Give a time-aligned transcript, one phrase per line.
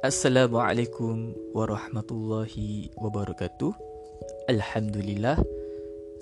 [0.00, 3.68] Assalamualaikum warahmatullahi wabarakatuh.
[4.48, 5.36] Alhamdulillah.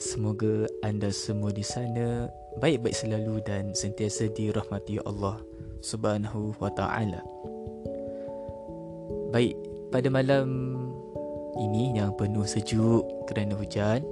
[0.03, 2.27] Semoga anda semua di sana
[2.59, 5.39] baik-baik selalu dan sentiasa dirahmati Allah
[5.79, 7.23] Subhanahu wa taala.
[9.31, 9.55] Baik,
[9.95, 10.75] pada malam
[11.63, 14.03] ini yang penuh sejuk kerana hujan,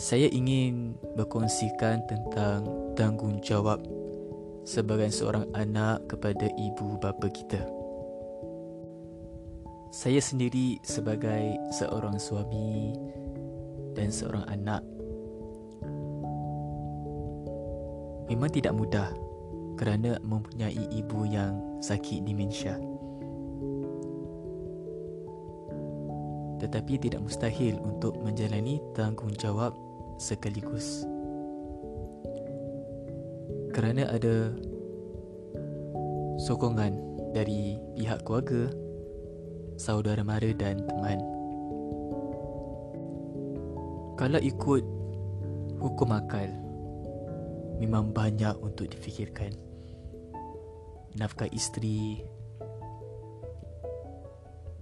[0.00, 2.64] saya ingin berkongsikan tentang
[2.96, 3.84] tanggungjawab
[4.64, 7.81] sebagai seorang anak kepada ibu bapa kita.
[9.92, 12.96] Saya sendiri sebagai seorang suami
[13.92, 14.80] dan seorang anak
[18.24, 19.12] memang tidak mudah
[19.76, 22.80] kerana mempunyai ibu yang sakit demensia.
[26.64, 29.76] Tetapi tidak mustahil untuk menjalani tanggungjawab
[30.16, 31.04] sekaligus.
[33.76, 34.56] Kerana ada
[36.48, 36.96] sokongan
[37.36, 38.72] dari pihak keluarga
[39.82, 41.18] saudara mara dan teman.
[44.14, 44.86] Kalau ikut
[45.82, 46.46] hukum akal,
[47.82, 49.50] memang banyak untuk difikirkan.
[51.18, 52.22] Nafkah isteri,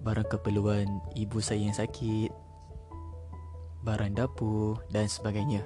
[0.04, 0.84] barang keperluan
[1.16, 2.28] ibu saya yang sakit,
[3.80, 5.64] barang dapur dan sebagainya.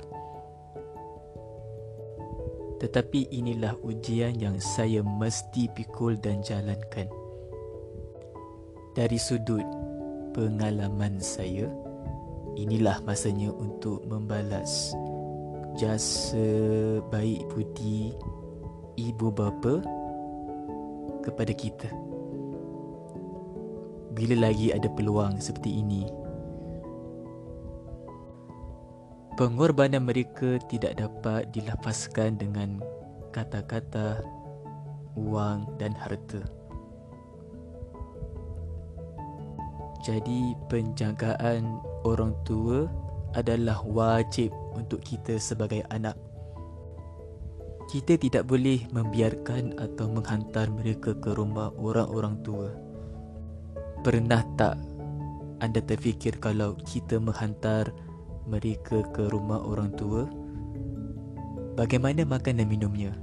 [2.79, 7.24] Tetapi inilah ujian yang saya mesti pikul dan jalankan
[8.95, 9.67] dari sudut
[10.33, 11.67] pengalaman saya
[12.55, 14.95] inilah masanya untuk membalas
[15.75, 16.47] jasa
[17.11, 18.15] baik budi
[18.95, 19.83] ibu bapa
[21.27, 21.91] kepada kita.
[24.15, 26.07] Bila lagi ada peluang seperti ini
[29.35, 32.79] pengorbanan mereka tidak dapat dilafazkan dengan
[33.35, 34.23] kata-kata
[35.19, 36.39] wang dan harta
[40.05, 42.85] Jadi penjagaan orang tua
[43.33, 46.13] adalah wajib untuk kita sebagai anak.
[47.89, 52.69] Kita tidak boleh membiarkan atau menghantar mereka ke rumah orang-orang tua.
[54.05, 54.77] Pernah tak
[55.65, 57.89] anda terfikir kalau kita menghantar
[58.45, 60.29] mereka ke rumah orang tua?
[61.81, 63.17] Bagaimana makan dan minumnya?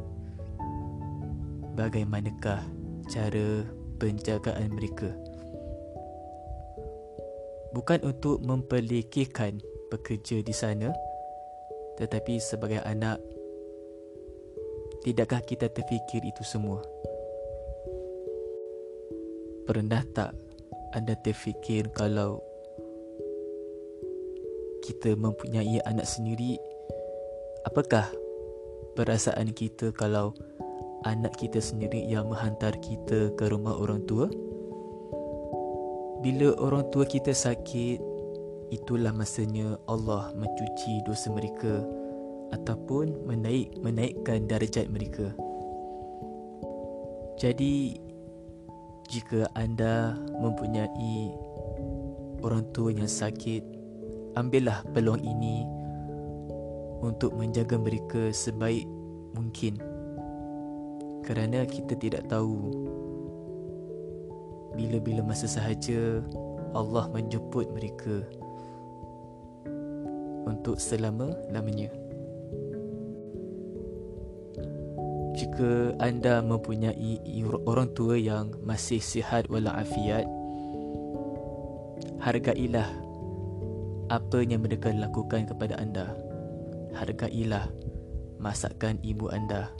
[1.78, 2.66] Bagaimanakah
[3.06, 3.70] cara
[4.02, 5.14] penjagaan mereka?
[7.72, 9.60] Bukan untuk memperlekehkan
[9.92, 10.92] bekerja di sana
[12.00, 13.22] tetapi sebagai anak
[15.06, 16.82] tidakkah kita terfikir itu semua?
[19.66, 20.34] Pernah tak
[20.98, 22.42] anda terfikir kalau
[24.82, 26.58] kita mempunyai anak sendiri?
[27.70, 28.10] Apakah
[28.98, 30.34] perasaan kita kalau
[31.06, 34.30] anak kita sendiri yang menghantar kita ke rumah orang tua
[36.22, 37.98] bila orang tua kita sakit,
[38.70, 41.82] itulah masanya Allah mencuci dosa mereka
[42.54, 45.34] ataupun menaik menaikkan darjat mereka.
[47.42, 47.98] Jadi
[49.10, 51.34] jika anda mempunyai
[52.46, 53.66] orang tua yang sakit,
[54.38, 55.66] ambillah peluang ini
[57.02, 58.86] untuk menjaga mereka sebaik
[59.34, 59.82] mungkin.
[61.26, 62.72] Kerana kita tidak tahu
[64.76, 66.24] bila-bila masa sahaja
[66.72, 68.24] Allah menjemput mereka
[70.48, 71.92] untuk selama-lamanya.
[75.32, 77.18] Jika anda mempunyai
[77.66, 80.28] orang tua yang masih sihat walafiat,
[82.20, 82.88] hargailah
[84.12, 86.12] apa yang mereka lakukan kepada anda.
[86.92, 87.72] Hargailah
[88.38, 89.72] masakan ibu anda.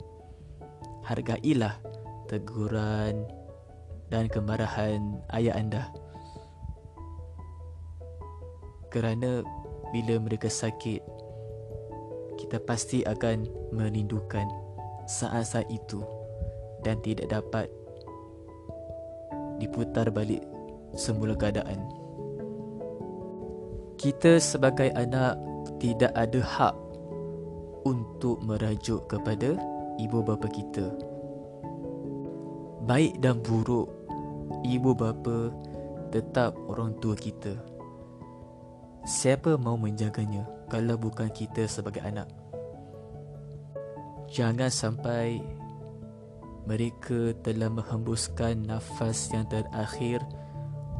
[1.04, 1.76] Hargailah
[2.32, 3.28] teguran
[4.12, 5.88] dan kemarahan ayah anda.
[8.92, 9.40] Kerana
[9.88, 11.00] bila mereka sakit,
[12.36, 14.44] kita pasti akan merindukan
[15.08, 16.04] saat-saat itu
[16.84, 17.72] dan tidak dapat
[19.56, 20.44] diputar balik
[20.92, 21.80] semula keadaan.
[23.96, 25.40] Kita sebagai anak
[25.80, 26.74] tidak ada hak
[27.88, 29.56] untuk merajuk kepada
[29.96, 30.90] ibu bapa kita.
[32.82, 34.01] Baik dan buruk
[34.66, 35.50] ibu bapa
[36.10, 37.54] tetap orang tua kita.
[39.02, 42.30] Siapa mau menjaganya kalau bukan kita sebagai anak?
[44.30, 45.42] Jangan sampai
[46.64, 50.22] mereka telah menghembuskan nafas yang terakhir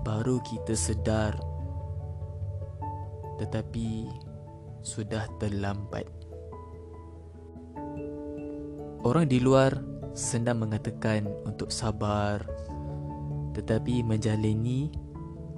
[0.03, 1.39] baru kita sedar
[3.43, 4.07] tetapi
[4.83, 6.07] sudah terlambat.
[9.03, 9.75] Orang di luar
[10.15, 12.47] senang mengatakan untuk sabar,
[13.53, 14.89] Tetapi menjalani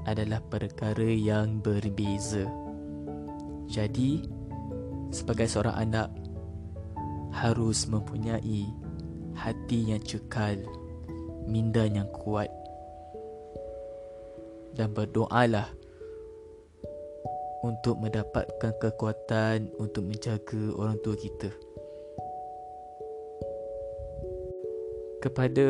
[0.05, 2.44] adalah perkara yang berbeza.
[3.70, 4.23] Jadi,
[5.14, 6.08] sebagai seorang anak
[7.35, 8.69] harus mempunyai
[9.35, 10.58] hati yang cekal,
[11.49, 12.50] minda yang kuat
[14.75, 15.70] dan berdoalah
[17.64, 21.49] untuk mendapatkan kekuatan untuk menjaga orang tua kita.
[25.25, 25.69] Kepada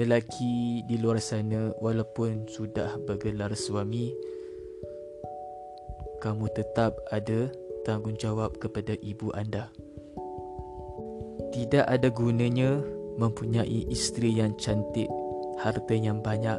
[0.00, 4.10] lelaki di luar sana walaupun sudah bergelar suami
[6.18, 7.52] kamu tetap ada
[7.84, 9.68] tanggungjawab kepada ibu anda.
[11.52, 12.80] Tidak ada gunanya
[13.20, 15.06] mempunyai isteri yang cantik,
[15.60, 16.58] harta yang banyak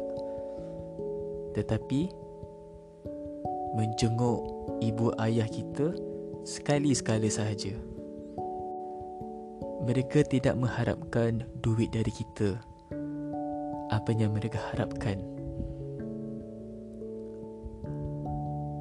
[1.56, 2.12] tetapi
[3.72, 4.44] menjenguk
[4.84, 5.96] ibu ayah kita
[6.44, 7.72] sekali-sekala sahaja.
[9.88, 12.60] Mereka tidak mengharapkan duit dari kita.
[13.90, 15.22] Apa yang mereka harapkan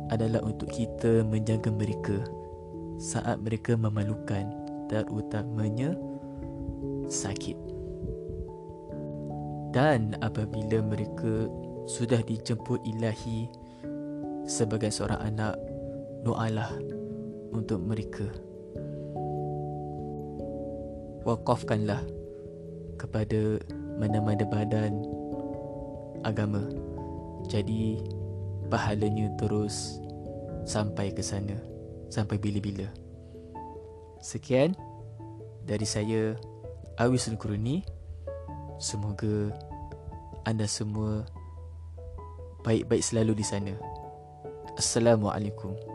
[0.09, 2.17] adalah untuk kita menjaga mereka
[3.01, 4.47] saat mereka memalukan
[4.87, 5.97] terutamanya
[7.09, 7.57] sakit.
[9.75, 11.51] Dan apabila mereka
[11.85, 13.51] sudah dijemput ilahi
[14.47, 15.59] sebagai seorang anak
[16.23, 16.71] doalah
[17.51, 18.25] untuk mereka
[21.25, 21.99] wakafkanlah
[22.95, 23.59] kepada
[23.95, 25.03] mana-mana badan
[26.27, 26.63] agama.
[27.45, 28.01] Jadi
[28.67, 30.01] pahalanya terus
[30.65, 31.55] sampai ke sana
[32.09, 32.89] sampai bila-bila.
[34.19, 34.73] Sekian
[35.65, 36.33] dari saya
[36.97, 37.85] Awis Kurni
[38.81, 39.53] semoga
[40.45, 41.25] anda semua
[42.65, 43.73] baik-baik selalu di sana.
[44.75, 45.94] Assalamualaikum